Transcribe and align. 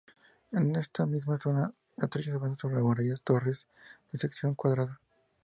En 0.51 0.75
esta 0.77 1.05
misma 1.05 1.37
zona, 1.37 1.75
a 1.99 2.07
trechos, 2.07 2.33
avanzan 2.33 2.57
sobre 2.57 2.77
la 2.77 2.81
muralla 2.81 3.13
torres 3.23 3.67
de 4.11 4.17
sección 4.17 4.55
cuadrada. 4.55 4.99